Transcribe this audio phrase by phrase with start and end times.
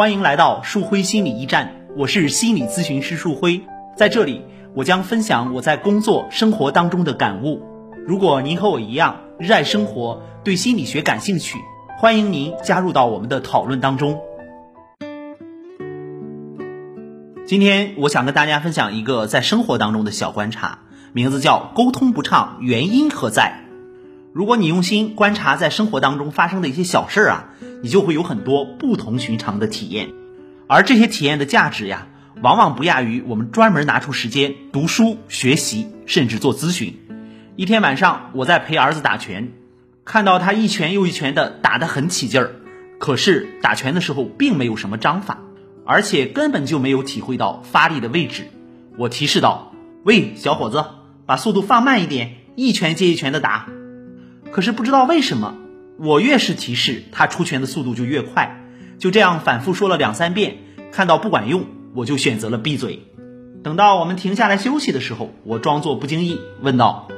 [0.00, 3.60] 欢迎来到树辉心理驿站，我是心理咨询师树辉，
[3.94, 4.42] 在这里
[4.74, 7.60] 我将分享我在工作生活当中的感悟。
[8.06, 11.58] 如果您和我一样热爱生活，对心理学感兴趣，
[11.98, 14.18] 欢迎您加入到我们的讨论当中。
[17.44, 20.78] 今天我想跟大家分享一个在生活当中的小观察，
[21.12, 23.64] 名字叫“沟通不畅，原因何在”。
[24.32, 27.50] 如果你用心观察在生活当中发生的一些小事儿啊，
[27.82, 30.10] 你就会有很多不同寻常的体验，
[30.66, 32.06] 而这些体验的价值呀，
[32.42, 36.94] 往往不亚于我们专门拿出时间读书学习，甚至做咨询。
[37.56, 39.52] 一天晚上，我在陪儿子打拳，
[40.04, 42.52] 看到他一拳又一拳的打得很起劲儿，
[42.98, 45.38] 可是打拳的时候并没有什么章法，
[45.84, 48.44] 而且根本就没有体会到发力的位置。
[48.96, 49.72] 我提示道
[50.04, 50.84] ：“喂，小伙子，
[51.26, 53.68] 把速度放慢一点，一拳接一拳的打。”
[54.52, 55.54] 可是不知道为什么，
[56.02, 58.58] 我越是提示他出拳的速度就越快，
[58.98, 60.56] 就这样反复说了两三遍，
[60.92, 63.00] 看到不管用，我就选择了闭嘴。
[63.62, 67.08] 等到我们停下来休息的时候，我装作不经意问道：“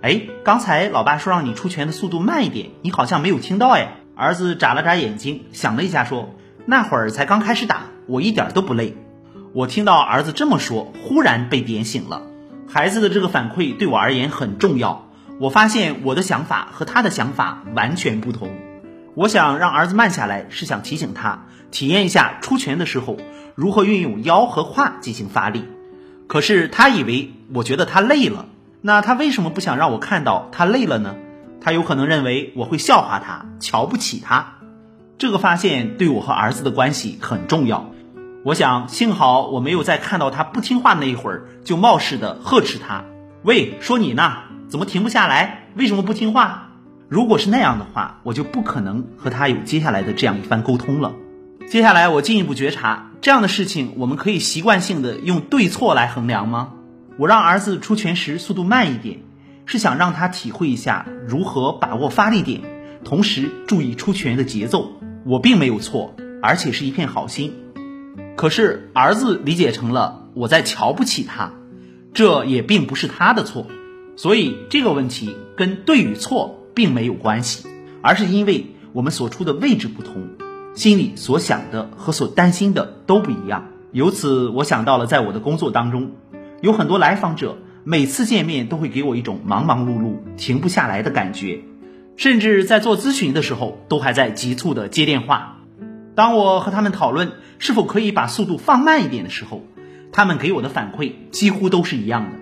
[0.00, 8.96] 哎，刚才老爸说让你出拳的速度慢一点，你好像没有听到哎。”儿子眨了眨眼睛，想了一下说：“那会儿才刚开始打，我一点都不累。”
[9.52, 12.22] 我听到儿子这么说，忽然被点醒了。
[12.66, 15.09] 孩子的这个反馈对我而言很重要。
[15.40, 18.50] 我发现我的想法和他的想法完全不同。
[19.14, 23.16] 我想让儿子慢下来，是想提醒他体验一下出拳的时候
[23.54, 25.64] 如何运用腰和胯进行发力。
[26.26, 28.44] 可是他以为我觉得他累了，
[28.82, 31.16] 那他为什么不想让我看到他累了呢？
[31.62, 34.58] 他有可能认为我会笑话他，瞧不起他。
[35.16, 37.90] 这个发现对我和儿子的关系很重要。
[38.44, 43.04] 我想幸好我没有在看到他不听话那一会儿就冒失的呵斥他。
[43.42, 44.34] 喂，说你呢。
[44.68, 45.66] 怎么停不下来？
[45.74, 46.68] 为什么不听话？
[47.08, 51.14] 如果是那样的话，我就不可能和他有接下来的这样一番沟通了。
[51.66, 56.74] 接下来我进一步觉察，这样的事情我们可以习惯性的用对错来衡量吗？
[57.16, 59.20] 我让儿子出拳时速度慢一点，
[59.64, 62.60] 是想让他体会一下如何把握发力点，
[63.04, 64.92] 同时注意出拳的节奏。
[65.24, 67.54] 我并没有错，而且是一片好心。
[68.36, 71.52] 可是儿子理解成了我在瞧不起他，
[72.12, 73.66] 这也并不是他的错。
[74.16, 77.66] 所以这个问题跟对与错并没有关系，
[78.02, 80.28] 而是因为我们所处的位置不同，
[80.74, 83.68] 心里所想的和所担心的都不一样。
[83.92, 86.12] 由此，我想到了在我的工作当中，
[86.60, 91.64] 有很多来访者每次见面都会给我一种忙忙碌碌、停不下来的感觉，
[92.16, 95.56] 甚至在做咨询的时候都还在急促的接电话。
[96.14, 99.64] 当我和他们讨论是否可以把速度放慢一点的时候，
[100.12, 102.38] 他们给我的反馈几乎都是一样的。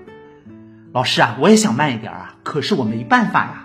[0.92, 3.64] 老师啊，我也想慢一点啊，可是我没办法呀。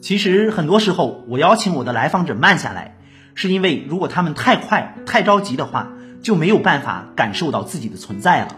[0.00, 2.96] 其实很多时候，我邀请我的来访者慢下来，
[3.34, 5.88] 是因为如果他们太快、太着急的话，
[6.22, 8.56] 就没有办法感受到自己的存在了。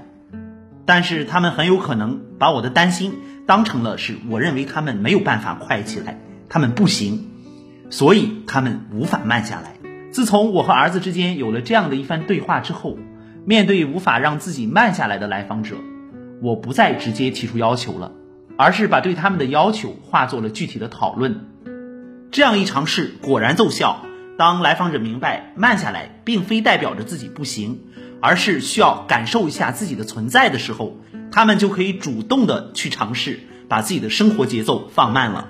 [0.85, 3.15] 但是他们很有可能把我的担心
[3.47, 6.19] 当成了是我认为他们没有办法快起来，
[6.49, 7.31] 他们不行，
[7.91, 9.75] 所以他们无法慢下来。
[10.11, 12.99] 自从我和儿子之间有了这样的一番对话之后，
[13.45, 15.77] 面对无法让自己慢下来的来访者。
[16.43, 18.13] 我不再直接提出要求了，
[18.57, 21.47] 而是把对他们的要求化作了具体的讨论。
[22.31, 24.05] 这样一尝试果然奏效。
[24.39, 27.81] 当来访者明白慢下来并非代表着自己不行，
[28.23, 30.97] 而是需要感受一下自己的存在的时候，
[31.31, 35.49] 他们就可以主动的去尝试把自己的生活节奏放慢了。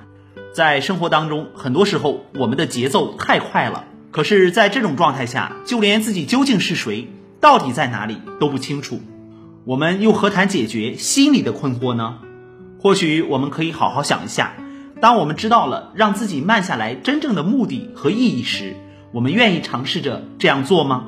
[0.52, 7.08] 在生活当中，很多时候我们的节奏太快了，可是，在这种状态下，就连自己究竟是谁，
[7.40, 9.00] 到底在哪里都不清楚。
[9.64, 12.18] 我们又何谈解决心理的困惑呢？
[12.78, 14.54] 或许我们可以好好想一下：
[15.00, 18.76] 当我们知道了让自己慢下来真正的目的和意义时，
[19.12, 21.06] 我们愿意尝试着这样做吗？